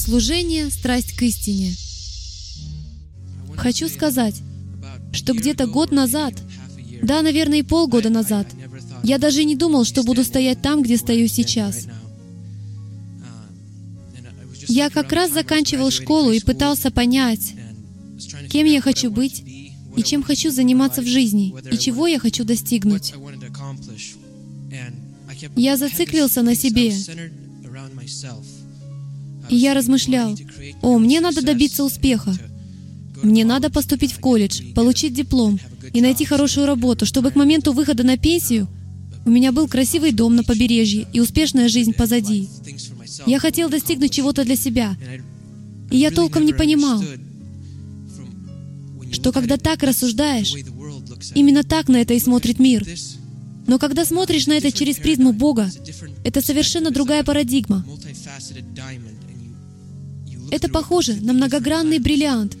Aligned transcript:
Служение— 0.00 0.70
страсть 0.70 1.14
к 1.14 1.20
истине. 1.20 1.74
Хочу 3.54 3.86
сказать, 3.86 4.34
что 5.12 5.34
где-то 5.34 5.66
год 5.66 5.92
назад, 5.92 6.32
да, 7.02 7.20
наверное, 7.20 7.58
и 7.58 7.62
полгода 7.62 8.08
назад, 8.08 8.46
я 9.02 9.18
даже 9.18 9.44
не 9.44 9.56
думал, 9.56 9.84
что 9.84 10.02
буду 10.02 10.24
стоять 10.24 10.62
там, 10.62 10.82
где 10.82 10.96
стою 10.96 11.28
сейчас. 11.28 11.86
Я 14.68 14.88
как 14.88 15.12
раз 15.12 15.32
заканчивал 15.32 15.90
школу 15.90 16.32
и 16.32 16.40
пытался 16.40 16.90
понять, 16.90 17.52
кем 18.48 18.66
я 18.66 18.80
хочу 18.80 19.10
быть 19.10 19.44
и 19.96 20.02
чем 20.02 20.22
хочу 20.22 20.50
заниматься 20.50 21.02
в 21.02 21.06
жизни, 21.06 21.54
и 21.70 21.76
чего 21.76 22.06
я 22.06 22.18
хочу 22.18 22.44
достигнуть. 22.44 23.12
Я 25.56 25.76
зациклился 25.76 26.40
на 26.40 26.54
себе, 26.54 26.90
и 29.50 29.56
я 29.56 29.74
размышлял, 29.74 30.38
о, 30.82 30.98
мне 30.98 31.20
надо 31.20 31.42
добиться 31.42 31.84
успеха, 31.84 32.34
мне 33.22 33.44
надо 33.44 33.70
поступить 33.70 34.12
в 34.12 34.20
колледж, 34.20 34.62
получить 34.74 35.14
диплом 35.14 35.58
и 35.92 36.00
найти 36.00 36.24
хорошую 36.24 36.66
работу, 36.66 37.04
чтобы 37.04 37.30
к 37.30 37.36
моменту 37.36 37.72
выхода 37.72 38.02
на 38.02 38.16
пенсию 38.16 38.68
у 39.26 39.30
меня 39.30 39.52
был 39.52 39.68
красивый 39.68 40.12
дом 40.12 40.36
на 40.36 40.44
побережье 40.44 41.06
и 41.12 41.20
успешная 41.20 41.68
жизнь 41.68 41.92
позади. 41.92 42.48
Я 43.26 43.38
хотел 43.38 43.68
достигнуть 43.68 44.12
чего-то 44.12 44.44
для 44.44 44.56
себя. 44.56 44.96
И 45.90 45.98
я 45.98 46.10
толком 46.10 46.46
не 46.46 46.52
понимал, 46.52 47.02
что 49.12 49.32
когда 49.32 49.56
так 49.56 49.82
рассуждаешь, 49.82 50.54
именно 51.34 51.64
так 51.64 51.88
на 51.88 51.96
это 51.96 52.14
и 52.14 52.20
смотрит 52.20 52.58
мир. 52.58 52.86
Но 53.66 53.78
когда 53.78 54.04
смотришь 54.04 54.46
на 54.46 54.54
это 54.54 54.72
через 54.72 54.96
призму 54.96 55.32
Бога, 55.32 55.70
это 56.24 56.40
совершенно 56.40 56.90
другая 56.90 57.22
парадигма. 57.22 57.84
Это 60.50 60.68
похоже 60.68 61.14
на 61.20 61.32
многогранный 61.32 61.98
бриллиант. 61.98 62.56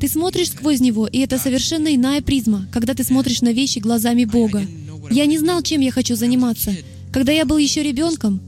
Ты 0.00 0.08
смотришь 0.08 0.50
сквозь 0.50 0.80
него, 0.80 1.06
и 1.06 1.18
это 1.18 1.38
совершенно 1.38 1.94
иная 1.94 2.22
призма, 2.22 2.68
когда 2.72 2.94
ты 2.94 3.04
смотришь 3.04 3.42
на 3.42 3.52
вещи 3.52 3.78
глазами 3.78 4.24
Бога. 4.24 4.64
Я 5.10 5.26
не 5.26 5.38
знал, 5.38 5.62
чем 5.62 5.80
я 5.80 5.90
хочу 5.90 6.14
заниматься. 6.14 6.72
Когда 7.12 7.32
я 7.32 7.44
был 7.44 7.58
еще 7.58 7.82
ребенком, 7.82 8.40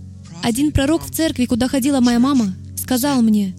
один 0.42 0.72
пророк 0.72 1.04
в 1.04 1.10
церкви, 1.10 1.46
куда 1.46 1.68
ходила 1.68 2.00
моя 2.00 2.18
мама, 2.18 2.54
сказал 2.76 3.22
мне, 3.22 3.54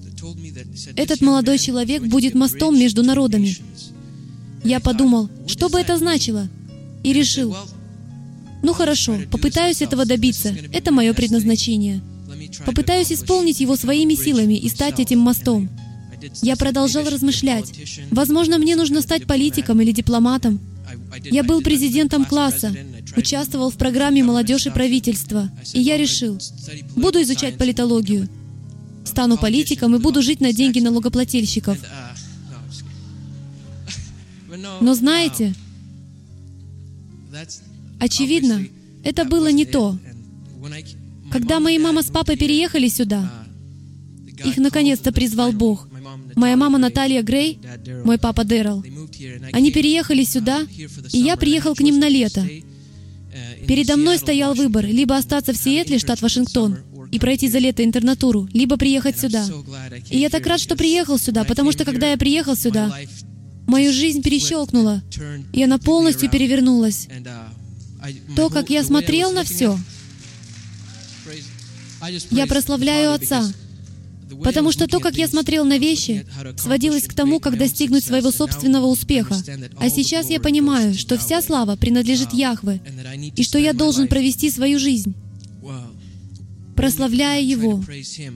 «Этот 0.96 1.22
молодой 1.22 1.58
человек 1.58 2.04
будет 2.04 2.34
мостом 2.34 2.78
между 2.80 3.04
народами». 3.04 3.56
Я 4.64 4.80
подумал, 4.80 5.30
что 5.48 5.70
бы 5.70 5.80
это 5.80 5.98
значило? 5.98 6.48
И 7.04 7.14
решил, 7.14 7.56
ну 8.62 8.74
хорошо, 8.74 9.18
попытаюсь 9.32 9.82
этого 9.82 10.06
добиться. 10.06 10.56
Это 10.72 10.92
мое 10.92 11.14
предназначение. 11.14 12.02
Попытаюсь 12.66 13.12
исполнить 13.12 13.60
его 13.60 13.76
своими 13.76 14.16
силами 14.16 14.56
и 14.56 14.70
стать 14.70 15.00
этим 15.00 15.20
мостом. 15.20 15.70
Я 16.42 16.56
продолжал 16.56 17.10
размышлять. 17.10 17.74
Возможно, 18.12 18.58
мне 18.58 18.76
нужно 18.76 19.02
стать 19.02 19.26
политиком 19.26 19.82
или 19.82 19.92
дипломатом. 19.92 20.60
Я 21.24 21.44
был 21.44 21.62
президентом 21.62 22.26
класса, 22.26 22.76
участвовал 23.16 23.70
в 23.70 23.78
программе 23.78 24.24
«Молодежь 24.24 24.68
и 24.68 24.70
правительство», 24.70 25.50
и 25.74 25.82
я 25.82 25.98
решил, 25.98 26.38
буду 26.96 27.22
изучать 27.22 27.58
политологию, 27.58 28.28
стану 29.06 29.38
политиком 29.38 29.96
и 29.96 30.00
буду 30.00 30.22
жить 30.22 30.42
на 30.42 30.54
деньги 30.54 30.80
налогоплательщиков. 30.80 31.78
Но 34.82 34.94
знаете, 34.94 35.54
очевидно, 38.00 38.66
это 39.04 39.26
было 39.26 39.52
не 39.52 39.66
то. 39.66 39.98
Когда 41.31 41.59
мои 41.59 41.80
мама 41.80 42.03
с 42.03 42.12
папой 42.12 42.36
переехали 42.38 42.88
сюда, 42.88 43.31
их 44.44 44.58
наконец-то 44.58 45.12
призвал 45.12 45.52
Бог. 45.52 45.88
Моя 46.36 46.58
мама 46.58 46.78
Наталья 46.78 47.22
Грей, 47.24 47.59
мой 48.03 48.18
папа 48.18 48.44
Дэрол. 48.44 48.84
Они 49.53 49.72
переехали 49.72 50.24
сюда, 50.24 50.62
и 51.12 51.18
я 51.18 51.38
приехал 51.38 51.75
к 51.75 51.81
ним 51.81 52.00
на 52.00 52.09
лето. 52.09 52.46
Передо 53.68 53.96
мной 53.96 54.18
стоял 54.18 54.53
выбор, 54.53 54.86
либо 54.86 55.16
остаться 55.16 55.53
в 55.53 55.58
Сиэтле, 55.58 56.00
штат 56.00 56.22
Вашингтон, 56.22 56.80
и 57.12 57.19
пройти 57.19 57.48
за 57.48 57.59
лето 57.59 57.84
интернатуру, 57.84 58.50
либо 58.53 58.78
приехать 58.78 59.19
сюда. 59.19 59.48
И 60.09 60.18
я 60.18 60.30
так 60.30 60.46
рад, 60.46 60.59
что 60.59 60.75
приехал 60.75 61.18
сюда, 61.18 61.44
потому 61.44 61.72
что 61.72 61.86
когда 61.86 62.12
я 62.12 62.18
приехал 62.18 62.56
сюда, 62.56 62.94
мою 63.68 63.94
жизнь 63.94 64.22
перещелкнула, 64.22 65.02
и 65.53 65.63
она 65.63 65.78
полностью 65.78 66.30
перевернулась. 66.30 67.08
То, 68.36 68.50
как 68.50 68.69
я 68.69 68.84
смотрел 68.84 69.31
на 69.31 69.44
все, 69.44 69.78
я 72.32 72.48
прославляю 72.48 73.14
Отца, 73.14 73.52
потому 74.44 74.72
что 74.72 74.88
то, 74.88 75.00
как 75.00 75.16
я 75.18 75.28
смотрел 75.28 75.66
на 75.66 75.78
вещи, 75.78 76.26
сводилось 76.58 77.08
к 77.08 77.14
тому, 77.14 77.40
как 77.40 77.58
достигнуть 77.58 78.04
своего 78.04 78.32
собственного 78.32 78.86
успеха. 78.88 79.36
А 79.78 79.90
сейчас 79.90 80.30
я 80.30 80.40
понимаю, 80.40 80.94
что 80.94 81.18
вся 81.18 81.42
слава 81.42 81.76
принадлежит 81.76 82.34
Яхве, 82.34 82.81
и 83.36 83.44
что 83.44 83.60
я 83.60 83.74
должен 83.74 84.08
провести 84.08 84.50
свою 84.50 84.80
жизнь, 84.80 85.14
прославляя 86.76 87.42
Его. 87.42 87.84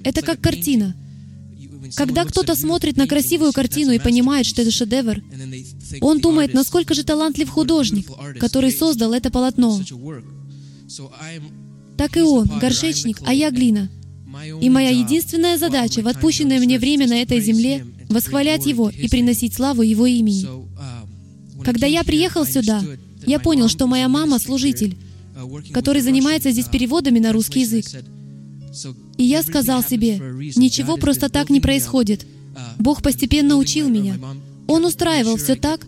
Это 0.03 0.21
как 0.21 0.41
картина. 0.41 0.95
Когда 1.95 2.25
кто-то 2.25 2.55
смотрит 2.55 2.97
на 2.97 3.07
красивую 3.07 3.53
картину 3.53 3.91
и 3.91 3.99
понимает, 3.99 4.45
что 4.45 4.61
это 4.63 4.71
шедевр, 4.71 5.21
он 6.01 6.19
думает, 6.19 6.53
насколько 6.53 6.93
же 6.93 7.03
талантлив 7.03 7.49
художник, 7.49 8.07
который 8.39 8.71
создал 8.71 9.13
это 9.13 9.29
полотно. 9.29 9.79
Так 11.97 12.17
и 12.17 12.21
он, 12.21 12.47
горшечник, 12.59 13.19
а 13.25 13.33
я 13.33 13.51
глина. 13.51 13.89
И 14.61 14.69
моя 14.69 14.89
единственная 14.89 15.57
задача 15.57 16.01
в 16.01 16.07
отпущенное 16.07 16.59
мне 16.59 16.77
время 16.77 17.07
на 17.07 17.21
этой 17.21 17.39
земле— 17.39 17.85
восхвалять 18.09 18.65
Его 18.65 18.89
и 18.89 19.07
приносить 19.07 19.53
славу 19.53 19.81
Его 19.81 20.05
имени. 20.05 20.45
Когда 21.63 21.87
я 21.87 22.03
приехал 22.03 22.45
сюда, 22.45 22.83
я 23.25 23.39
понял, 23.39 23.69
что 23.69 23.87
моя 23.87 24.07
мама— 24.07 24.39
служитель, 24.39 24.97
который 25.73 26.01
занимается 26.01 26.51
здесь 26.51 26.67
переводами 26.67 27.19
на 27.19 27.31
русский 27.31 27.61
язык. 27.61 27.85
И 29.17 29.23
я 29.23 29.41
сказал 29.41 29.83
себе, 29.83 30.17
ничего 30.55 30.97
просто 30.97 31.29
так 31.29 31.49
не 31.49 31.61
происходит. 31.61 32.25
Бог 32.77 33.01
постепенно 33.01 33.55
учил 33.57 33.89
меня. 33.89 34.17
Он 34.67 34.85
устраивал 34.85 35.37
все 35.37 35.55
так. 35.55 35.87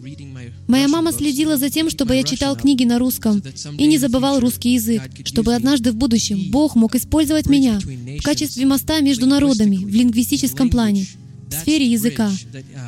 Моя 0.68 0.88
мама 0.90 1.14
следила 1.14 1.58
за 1.58 1.70
тем, 1.70 1.90
чтобы 1.90 2.16
я 2.16 2.24
читал 2.24 2.56
книги 2.58 2.84
на 2.84 3.00
русском 3.00 3.42
и 3.78 3.88
не 3.88 3.98
забывал 3.98 4.40
русский 4.40 4.74
язык, 4.74 5.02
чтобы 5.24 5.56
однажды 5.56 5.92
в 5.92 5.96
будущем 5.96 6.52
Бог 6.52 6.76
мог 6.76 6.96
использовать 6.96 7.48
меня 7.48 7.80
в 7.80 8.22
качестве 8.22 8.66
моста 8.66 9.00
между 9.00 9.26
народами 9.26 9.78
в 9.78 9.88
лингвистическом 9.88 10.70
плане, 10.70 11.06
в 11.48 11.54
сфере 11.54 11.86
языка. 11.88 12.30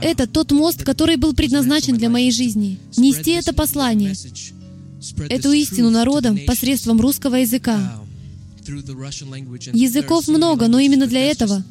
Это 0.01 0.27
тот 0.27 0.51
мост, 0.51 0.83
который 0.83 1.15
был 1.15 1.33
предназначен 1.33 1.97
для 1.97 2.09
моей 2.09 2.31
жизни. 2.31 2.77
Нести 2.97 3.31
это 3.31 3.53
послание, 3.53 4.13
эту 5.29 5.53
истину 5.53 5.89
народам 5.89 6.37
посредством 6.45 6.99
русского 6.99 7.35
языка. 7.35 8.01
Языков 9.73 10.27
много, 10.27 10.67
но 10.67 10.79
именно 10.79 11.07
для 11.07 11.21
этого, 11.21 11.63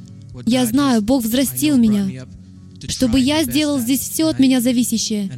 я 0.47 0.65
знаю, 0.65 1.03
Бог 1.03 1.23
взрастил 1.23 1.77
меня, 1.77 2.27
чтобы 2.89 3.21
я 3.21 3.45
сделал 3.45 3.79
здесь 3.79 4.01
все 4.01 4.29
от 4.29 4.39
меня 4.39 4.63
зависящее. 4.63 5.31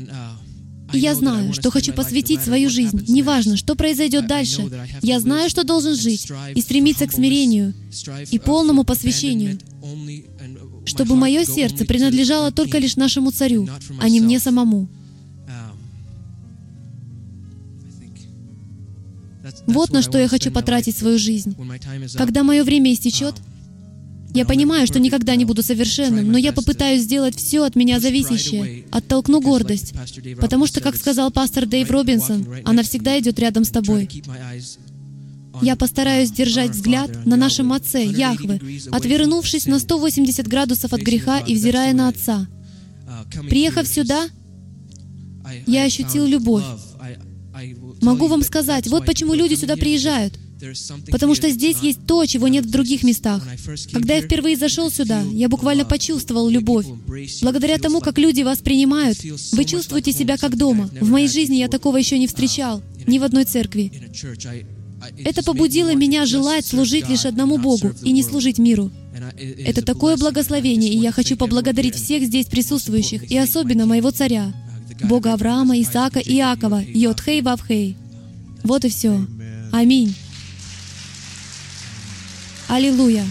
И 0.92 0.98
я 0.98 1.14
знаю, 1.14 1.52
что 1.52 1.70
хочу 1.70 1.92
посвятить 1.92 2.42
свою 2.42 2.70
жизнь. 2.70 3.04
Неважно, 3.08 3.56
что 3.56 3.74
произойдет 3.74 4.26
дальше. 4.26 4.70
Я 5.02 5.20
знаю, 5.20 5.50
что 5.50 5.64
должен 5.64 5.94
жить 5.94 6.28
и 6.54 6.60
стремиться 6.60 7.06
к 7.06 7.12
смирению 7.12 7.74
и 8.30 8.38
полному 8.38 8.84
посвящению, 8.84 9.58
чтобы 10.84 11.16
мое 11.16 11.44
сердце 11.44 11.84
принадлежало 11.84 12.50
только 12.50 12.78
лишь 12.78 12.96
нашему 12.96 13.30
царю, 13.30 13.68
а 14.00 14.08
не 14.08 14.20
мне 14.20 14.38
самому. 14.38 14.88
Вот 19.66 19.90
на 19.90 20.02
что 20.02 20.18
я 20.18 20.28
хочу 20.28 20.50
потратить 20.50 20.96
свою 20.96 21.18
жизнь. 21.18 21.56
Когда 22.16 22.42
мое 22.42 22.64
время 22.64 22.92
истечет, 22.92 23.34
я 24.32 24.44
понимаю, 24.44 24.86
что 24.86 25.00
никогда 25.00 25.36
не 25.36 25.44
буду 25.44 25.62
совершенным, 25.62 26.30
но 26.30 26.38
я 26.38 26.52
попытаюсь 26.52 27.02
сделать 27.02 27.36
все 27.36 27.64
от 27.64 27.76
меня 27.76 28.00
зависящее, 28.00 28.84
оттолкну 28.90 29.40
гордость, 29.40 29.94
потому 30.40 30.66
что, 30.66 30.80
как 30.80 30.96
сказал 30.96 31.30
пастор 31.30 31.66
Дэйв 31.66 31.90
Робинсон, 31.90 32.46
она 32.64 32.82
всегда 32.82 33.18
идет 33.18 33.38
рядом 33.38 33.64
с 33.64 33.70
тобой. 33.70 34.08
Я 35.62 35.76
постараюсь 35.76 36.30
держать 36.30 36.70
взгляд 36.70 37.26
на 37.26 37.36
нашем 37.36 37.72
Отце, 37.72 38.04
Яхве, 38.04 38.60
отвернувшись 38.90 39.66
на 39.66 39.78
180 39.78 40.46
градусов 40.46 40.92
от 40.92 41.00
греха 41.00 41.40
и 41.40 41.54
взирая 41.54 41.92
на 41.92 42.08
Отца. 42.08 42.46
Приехав 43.48 43.86
сюда, 43.86 44.28
я 45.66 45.84
ощутил 45.84 46.26
любовь. 46.26 46.64
Могу 48.00 48.28
вам 48.28 48.42
сказать, 48.42 48.86
вот 48.86 49.04
почему 49.04 49.34
люди 49.34 49.54
сюда 49.54 49.76
приезжают. 49.76 50.38
Потому 51.10 51.34
что 51.34 51.50
здесь 51.50 51.78
есть 51.78 52.06
то, 52.06 52.24
чего 52.26 52.48
нет 52.48 52.66
в 52.66 52.70
других 52.70 53.02
местах. 53.02 53.46
Когда 53.92 54.14
я 54.14 54.22
впервые 54.22 54.56
зашел 54.56 54.90
сюда, 54.90 55.22
я 55.32 55.48
буквально 55.48 55.84
почувствовал 55.84 56.48
любовь. 56.48 56.86
Благодаря 57.42 57.78
тому, 57.78 58.00
как 58.00 58.18
люди 58.18 58.42
вас 58.42 58.58
принимают, 58.58 59.18
вы 59.52 59.64
чувствуете 59.64 60.12
себя 60.12 60.36
как 60.36 60.56
дома. 60.56 60.90
В 61.00 61.10
моей 61.10 61.28
жизни 61.28 61.56
я 61.56 61.68
такого 61.68 61.96
еще 61.96 62.18
не 62.18 62.26
встречал, 62.26 62.82
ни 63.06 63.18
в 63.18 63.22
одной 63.22 63.44
церкви. 63.44 63.92
Это 65.24 65.42
побудило 65.42 65.94
меня 65.94 66.26
желать 66.26 66.66
служить 66.66 67.08
лишь 67.08 67.24
одному 67.24 67.58
Богу 67.58 67.92
и 68.02 68.12
не 68.12 68.22
служить 68.22 68.58
миру. 68.58 68.90
Это 69.38 69.82
такое 69.82 70.16
благословение, 70.16 70.92
и 70.92 70.98
я 70.98 71.12
хочу 71.12 71.36
поблагодарить 71.36 71.94
всех 71.94 72.24
здесь 72.24 72.46
присутствующих, 72.46 73.30
и 73.30 73.36
особенно 73.36 73.86
моего 73.86 74.10
царя, 74.10 74.52
Бога 75.02 75.32
Авраама, 75.32 75.80
Исаака, 75.80 76.20
Иакова, 76.20 76.82
Йодхей 76.86 77.40
Вавхей. 77.40 77.96
Вот 78.62 78.84
и 78.84 78.88
все. 78.88 79.26
Аминь. 79.72 80.14
Аллилуйя. 82.70 83.24